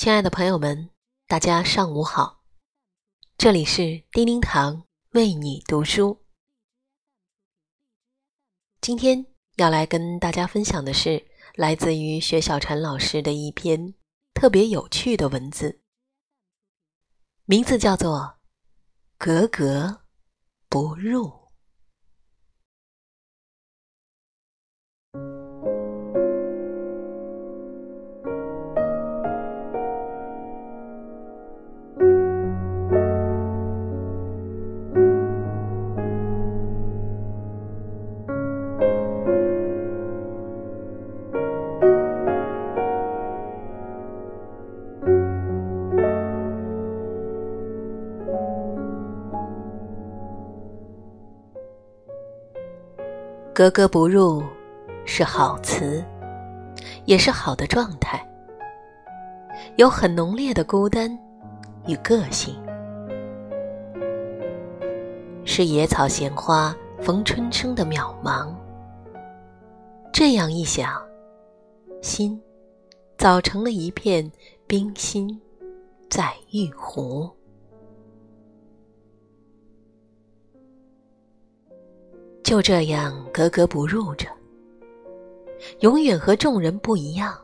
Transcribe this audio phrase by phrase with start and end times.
[0.00, 0.88] 亲爱的朋友们，
[1.26, 2.42] 大家上午好，
[3.36, 6.24] 这里是叮叮堂为你读书。
[8.80, 9.26] 今天
[9.56, 13.92] 要来跟大家分享的是来自于薛小婵老师的一篇
[14.32, 15.82] 特别有趣的文字，
[17.44, 18.20] 名字叫做
[19.18, 20.00] 《格格
[20.70, 21.26] 不入》。
[53.60, 54.42] 格格不入
[55.04, 56.02] 是好词，
[57.04, 58.26] 也是好的状态。
[59.76, 61.10] 有很浓烈的孤单
[61.86, 62.56] 与个性，
[65.44, 68.50] 是野草闲花逢春生的渺茫。
[70.10, 70.98] 这样一想，
[72.00, 72.40] 心
[73.18, 74.32] 早成了一片
[74.66, 75.38] 冰心
[76.08, 77.30] 在玉壶。
[82.50, 84.26] 就这样格格不入着，
[85.82, 87.40] 永远和众人不一样，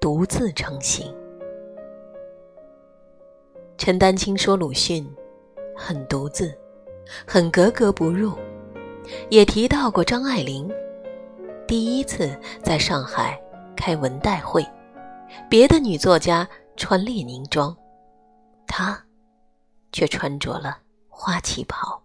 [0.00, 1.14] 独自成形。
[3.76, 5.06] 陈丹青说鲁迅
[5.76, 6.50] 很独自，
[7.26, 8.32] 很格格不入，
[9.28, 10.66] 也提到过张爱玲
[11.68, 13.38] 第一次在上海
[13.76, 14.66] 开文代会，
[15.46, 17.76] 别的女作家穿列宁装，
[18.66, 18.98] 她
[19.92, 20.78] 却穿着了
[21.10, 22.02] 花旗袍。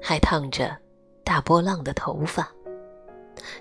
[0.00, 0.76] 还烫着
[1.24, 2.50] 大波浪的头发，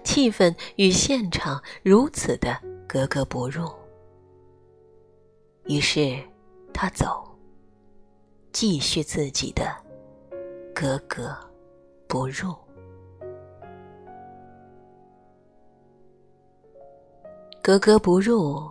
[0.04, 3.70] 气氛与现场如此的格格不入。
[5.66, 6.18] 于是，
[6.74, 7.24] 他走，
[8.52, 9.76] 继续自己的
[10.74, 11.38] 格格
[12.08, 12.56] 不入。
[17.62, 18.68] 格格不入，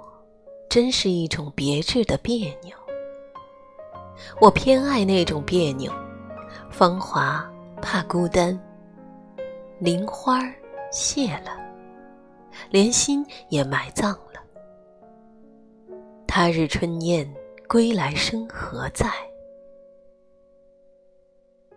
[0.69, 2.77] 真是一种别致的别扭。
[4.41, 5.93] 我偏爱那种别扭，
[6.69, 7.49] 芳华。
[7.81, 8.59] 怕孤单，
[9.79, 10.41] 林花
[10.91, 11.57] 谢了，
[12.71, 14.43] 连心也埋葬了。
[16.27, 17.33] 他日春燕
[17.69, 19.11] 归来声何在？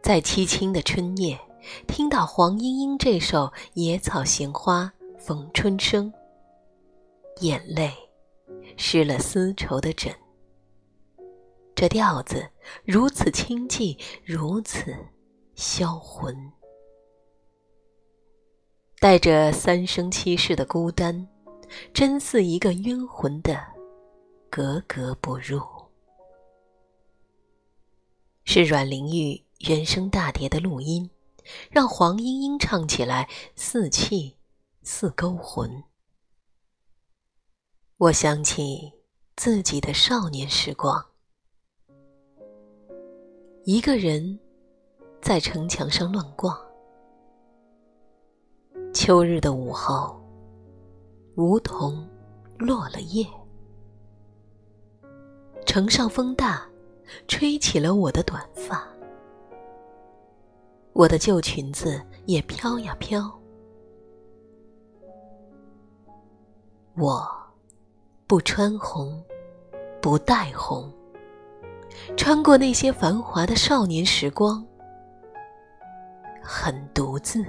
[0.01, 1.39] 在凄清的春夜，
[1.87, 3.45] 听到黄莺莺这首
[3.75, 6.11] 《野草闲花逢春生》，
[7.45, 7.91] 眼泪
[8.75, 10.13] 湿了丝绸的枕。
[11.75, 12.49] 这调子
[12.83, 14.95] 如此清寂，如此。
[15.61, 16.51] 销魂，
[18.99, 21.27] 带着三生七世的孤单，
[21.93, 23.63] 真似一个冤魂的
[24.49, 25.61] 格格不入。
[28.43, 31.07] 是阮玲玉原声大碟的录音，
[31.69, 34.35] 让黄莺莺唱起来似泣
[34.81, 35.83] 似勾魂。
[37.97, 38.93] 我想起
[39.35, 41.05] 自己的少年时光，
[43.63, 44.39] 一个人。
[45.21, 46.57] 在城墙上乱逛。
[48.91, 50.19] 秋日的午后，
[51.35, 52.05] 梧桐
[52.57, 53.25] 落了叶，
[55.65, 56.67] 城上风大，
[57.27, 58.83] 吹起了我的短发，
[60.93, 63.31] 我的旧裙子也飘呀飘。
[66.97, 67.31] 我
[68.25, 69.23] 不穿红，
[70.01, 70.91] 不带红，
[72.17, 74.65] 穿过那些繁华的少年时光。
[76.41, 77.45] 很独自，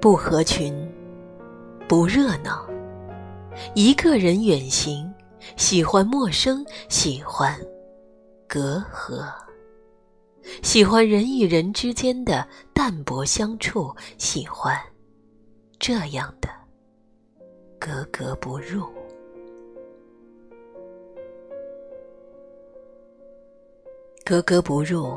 [0.00, 0.74] 不合群，
[1.86, 2.66] 不热闹，
[3.74, 5.12] 一个人远行，
[5.56, 7.54] 喜欢陌生，喜欢
[8.48, 9.30] 隔阂，
[10.62, 14.76] 喜欢人与人之间的淡薄相处，喜欢
[15.78, 16.48] 这样的
[17.78, 18.95] 格格不入。
[24.26, 25.14] 格格不入，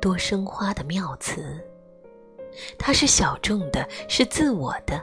[0.00, 1.64] 多生花的妙词。
[2.76, 5.00] 它是小众的，是自我的，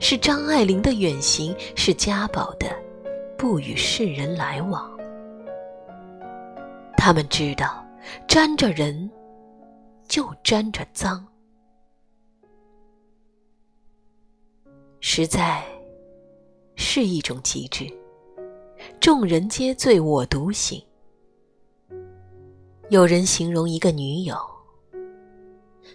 [0.00, 2.66] 是张爱玲的远行，是家宝的
[3.36, 4.90] 不与世人来往。
[6.96, 7.86] 他们知道，
[8.26, 9.08] 沾着人，
[10.08, 11.24] 就沾着脏，
[14.98, 15.62] 实在
[16.74, 17.86] 是一种极致。
[18.98, 20.82] 众人皆醉我独醒。
[22.90, 24.34] 有人形容一个女友，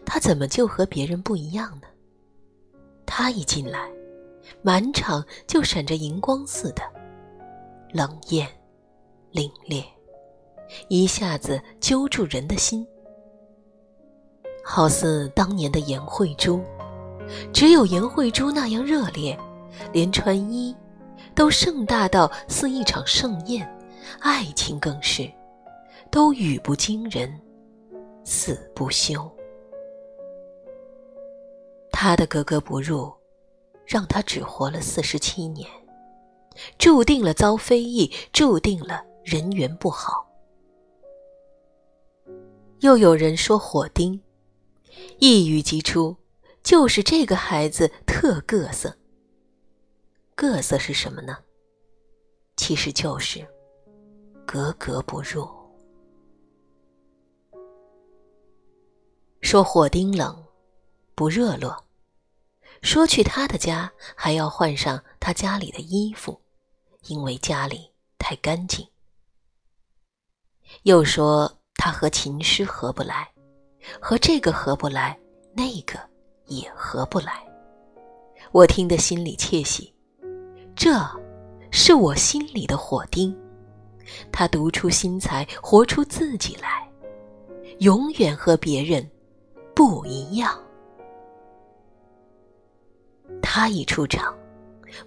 [0.05, 1.87] 她怎么就和别人不一样呢？
[3.03, 3.89] 她一进来，
[4.61, 6.83] 满场就闪着荧光似的，
[7.91, 8.47] 冷艳、
[9.31, 9.83] 凛冽，
[10.87, 12.85] 一下子揪住人的心。
[14.63, 16.61] 好似当年的颜慧珠，
[17.51, 19.35] 只有颜慧珠那样热烈，
[19.91, 20.75] 连穿衣
[21.33, 23.67] 都盛大到似一场盛宴，
[24.19, 25.27] 爱情更是
[26.13, 27.41] 都语不惊人，
[28.23, 29.27] 死不休。
[31.91, 33.11] 他的格格不入，
[33.83, 35.67] 让他只活了四十七年，
[36.77, 40.23] 注定了遭非议，注定了人缘不好。
[42.81, 44.21] 又有人说火丁。
[45.17, 46.15] 一语即出，
[46.61, 48.95] 就是这个孩子特各色。
[50.35, 51.39] 各色是什么呢？
[52.55, 53.43] 其实就是
[54.45, 55.62] 格格不入。
[59.53, 60.43] 说火丁冷，
[61.13, 61.77] 不热络；
[62.81, 66.41] 说去他的家还要换上他家里的衣服，
[67.03, 68.83] 因为家里太干净。
[70.81, 73.29] 又说他和琴师合不来。
[74.01, 75.15] 和这个合不来，
[75.53, 75.99] 那个
[76.47, 77.45] 也合不来。
[78.51, 79.93] 我听得心里窃喜，
[80.75, 80.93] 这
[81.69, 83.39] 是我心里的火丁，
[84.31, 86.91] 他独出心裁，活出自己来，
[87.81, 89.07] 永远和别人
[89.73, 90.57] 不一样。
[93.41, 94.35] 他一出场，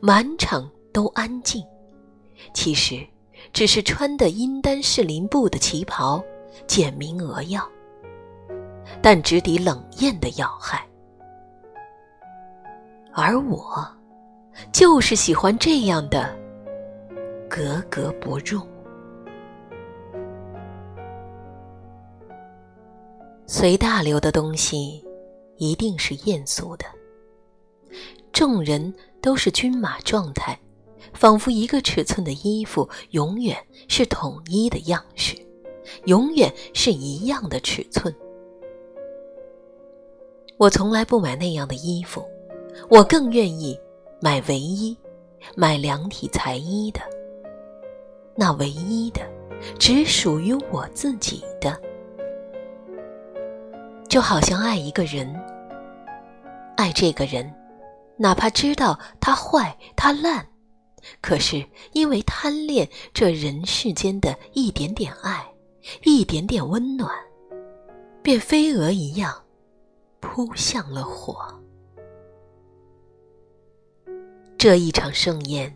[0.00, 1.64] 满场都安静，
[2.54, 3.06] 其实
[3.52, 6.22] 只是穿的阴丹士林布的旗袍，
[6.66, 7.66] 简明扼要。
[9.02, 10.86] 但直抵冷艳的要害，
[13.12, 13.86] 而我，
[14.72, 16.34] 就是喜欢这样的
[17.48, 18.60] 格格不入。
[23.48, 25.04] 随大流的东西，
[25.56, 26.84] 一定是艳俗的。
[28.32, 30.58] 众人都是军马状态，
[31.14, 33.56] 仿佛一个尺寸的衣服，永远
[33.86, 35.36] 是统一的样式，
[36.06, 38.12] 永远是一样的尺寸。
[40.58, 42.24] 我从来不买那样的衣服，
[42.90, 43.78] 我更愿意
[44.20, 44.96] 买唯一、
[45.54, 47.00] 买量体裁衣的。
[48.34, 49.20] 那唯一的，
[49.78, 51.80] 只属于我自己的。
[54.08, 55.34] 就好像爱一个人，
[56.76, 57.52] 爱这个人，
[58.16, 60.46] 哪怕知道他坏、他烂，
[61.20, 65.46] 可是因为贪恋这人世间的一点点爱、
[66.04, 67.10] 一点点温暖，
[68.22, 69.42] 便飞蛾一样。
[70.18, 71.36] 扑向了火。
[74.58, 75.72] 这一场盛宴，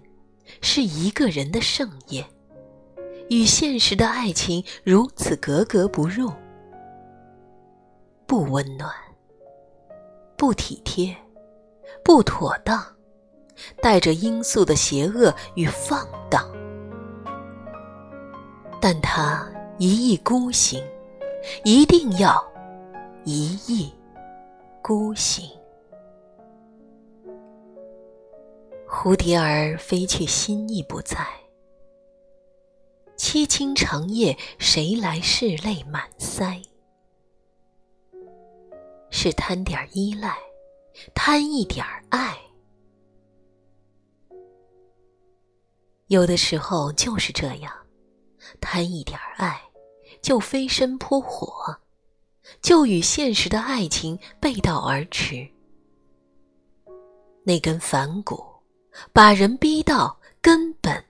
[0.60, 2.26] 是一个人的盛宴，
[3.28, 6.32] 与现实的爱情如此格格不入，
[8.30, 8.88] 不温暖，
[10.36, 11.16] 不体贴，
[12.04, 12.80] 不妥当，
[13.82, 16.48] 带着罂粟的邪恶与放荡。
[18.80, 19.44] 但他
[19.80, 20.80] 一意孤行，
[21.64, 22.40] 一定要
[23.24, 23.92] 一意。
[24.80, 25.50] 孤行，
[28.88, 31.26] 蝴蝶儿飞去，心意不在。
[33.16, 36.62] 凄清长夜，谁来拭泪满腮？
[39.10, 40.36] 是贪点依赖，
[41.14, 42.38] 贪一点爱。
[46.06, 47.72] 有的时候就是这样，
[48.60, 49.60] 贪一点爱，
[50.22, 51.78] 就飞身扑火。
[52.60, 55.48] 就与现实的爱情背道而驰，
[57.44, 58.44] 那根反骨，
[59.12, 61.04] 把人逼到根本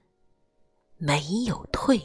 [0.98, 1.98] 没有退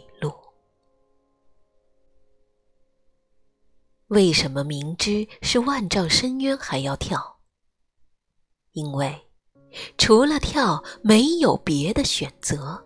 [4.09, 7.37] 为什么明知是万丈深渊还要跳？
[8.73, 9.19] 因为
[9.97, 12.79] 除了跳，没有别的选择。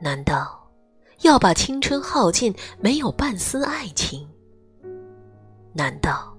[0.00, 0.72] 难道
[1.20, 4.26] 要把青春耗尽，没有半丝爱情？
[5.74, 6.34] 难道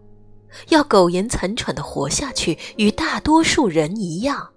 [0.69, 4.51] 要苟延残喘的活下去，与大多数人一样，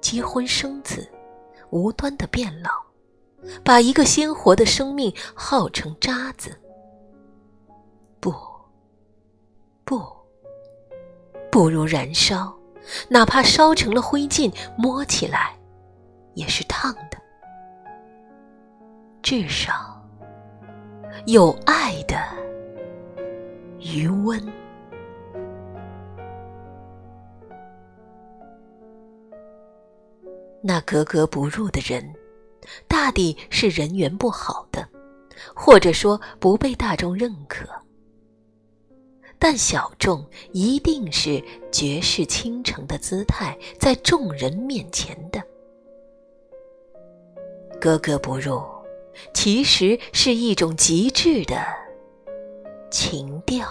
[0.00, 1.06] 结婚生子，
[1.68, 2.70] 无端的变老，
[3.62, 6.58] 把一个鲜活的生命耗成渣子？
[11.50, 12.54] 不如燃烧，
[13.08, 15.54] 哪怕烧成了灰烬，摸起来
[16.34, 17.18] 也是烫的，
[19.22, 20.00] 至少
[21.26, 22.16] 有爱的。
[23.80, 24.38] 余温，
[30.62, 32.14] 那格格不入的人，
[32.86, 34.86] 大抵是人缘不好的，
[35.54, 37.66] 或者说不被大众认可。
[39.42, 41.42] 但小众一定是
[41.72, 45.42] 绝世倾城的姿态，在众人面前的
[47.80, 48.62] 格格不入，
[49.32, 51.56] 其实是一种极致的
[52.90, 53.66] 情调。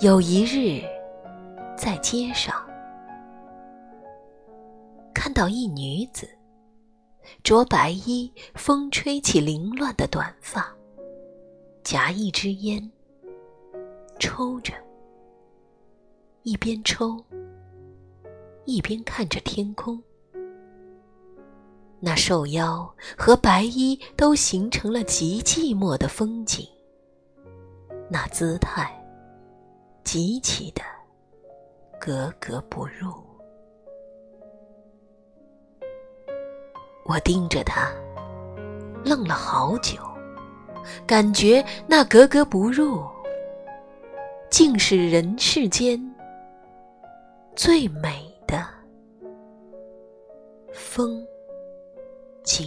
[0.00, 0.82] 有一日，
[1.76, 2.52] 在街上
[5.14, 6.28] 看到一女子。
[7.42, 10.74] 着白衣，风吹起凌乱的短发，
[11.82, 12.90] 夹一支烟，
[14.18, 14.72] 抽着，
[16.42, 17.22] 一边抽，
[18.64, 20.02] 一边看着天空。
[22.00, 26.66] 那瘦腰和白衣都形成了极寂寞的风景，
[28.10, 28.90] 那姿态
[30.02, 30.82] 极其的
[32.00, 33.31] 格格不入。
[37.12, 37.92] 我盯着他，
[39.04, 39.98] 愣了好久，
[41.06, 43.02] 感觉那格格不入，
[44.50, 46.00] 竟是人世间
[47.54, 48.64] 最美的
[50.72, 51.22] 风
[52.44, 52.66] 景。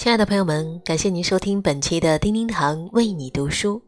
[0.00, 3.78] 亲爱的朋友们，感谢您收听本期的叮叮堂为你读书。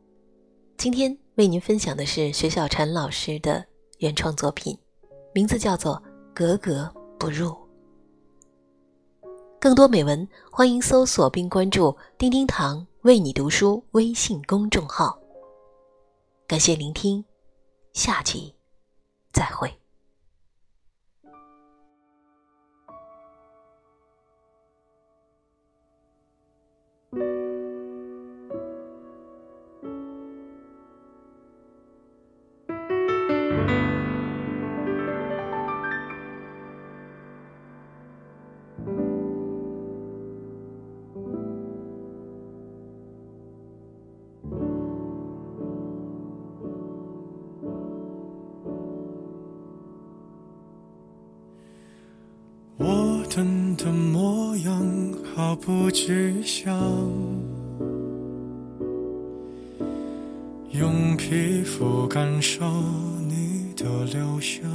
[0.77, 3.65] 今天为您分享的是薛小婵老师的
[3.97, 4.77] 原创作品，
[5.33, 5.95] 名字叫做
[6.35, 6.87] 《格格
[7.19, 7.49] 不入》。
[9.59, 15.19] 更多美文，欢迎搜索并关注“叮叮堂为你读书”微信公众号。
[16.47, 17.25] 感谢聆听，
[17.95, 18.55] 下集
[19.33, 19.82] 再会。
[55.65, 56.77] 不具象，
[60.73, 62.65] 用皮肤感受
[63.29, 64.69] 你的留香，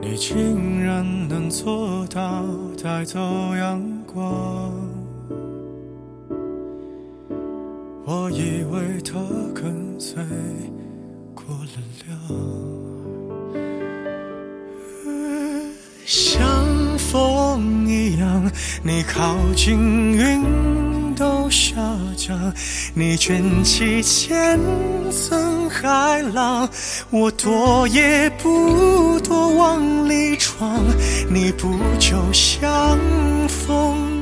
[0.00, 2.46] 你竟然能做到
[2.82, 3.20] 带走
[3.56, 4.72] 阳光，
[8.06, 9.20] 我以为他
[9.54, 10.24] 跟随
[11.34, 11.76] 过了
[12.06, 12.08] 量。
[16.04, 16.51] 像风
[17.86, 18.50] 一样，
[18.82, 21.74] 你靠近云都下
[22.16, 22.52] 降，
[22.94, 24.58] 你卷起千
[25.10, 26.68] 层海浪，
[27.10, 30.82] 我躲也不躲往里闯，
[31.28, 32.98] 你不就像
[33.48, 34.21] 风？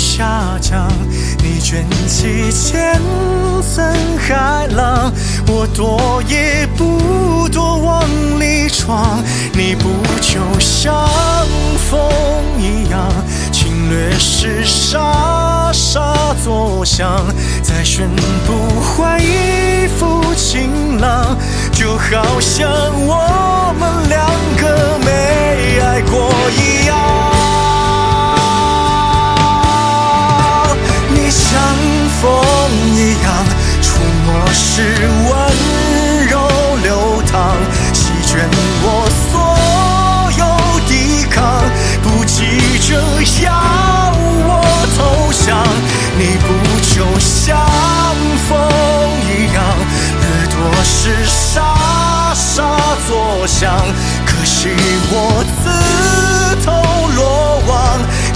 [0.00, 0.88] 下降，
[1.42, 2.98] 你卷起千
[3.62, 5.12] 层海浪，
[5.46, 8.02] 我躲也不躲往
[8.40, 9.22] 里闯。
[9.52, 9.90] 你不
[10.22, 11.06] 就像
[11.90, 12.00] 风
[12.58, 13.12] 一样，
[13.52, 17.22] 侵略时沙沙作响，
[17.62, 18.08] 再宣
[18.46, 21.36] 布恢复晴朗，
[21.72, 22.70] 就好像
[23.06, 23.49] 我
[53.50, 53.76] 想，
[54.24, 54.70] 可惜
[55.10, 55.64] 我自
[56.64, 56.70] 投
[57.16, 57.20] 罗
[57.68, 57.70] 网，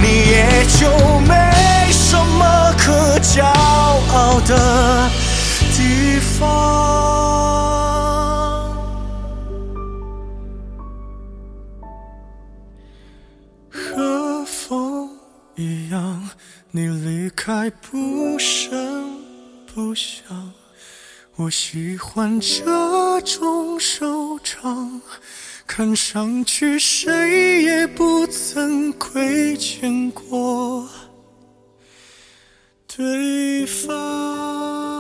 [0.03, 0.83] 你也就
[1.21, 1.33] 没
[1.93, 2.43] 什么
[2.77, 2.83] 可
[3.21, 3.43] 骄
[4.13, 4.53] 傲的
[5.73, 6.43] 地方。
[13.71, 15.09] 和风
[15.55, 16.29] 一样，
[16.73, 19.23] 你离开不声
[19.73, 20.53] 不响。
[21.37, 25.01] 我喜欢这种收场，
[25.67, 30.89] 看上去谁也不曾亏欠过
[32.87, 34.94] 对方。